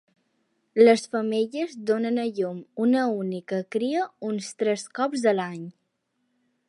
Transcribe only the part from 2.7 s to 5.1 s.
una única cria uns tres